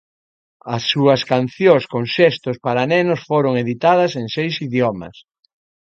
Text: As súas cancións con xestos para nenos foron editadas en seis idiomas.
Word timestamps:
As 0.75 0.83
súas 0.91 1.21
cancións 1.33 1.83
con 1.91 2.03
xestos 2.15 2.55
para 2.65 2.83
nenos 2.93 3.21
foron 3.29 3.53
editadas 3.63 4.11
en 4.21 4.25
seis 4.35 4.53
idiomas. 4.67 5.15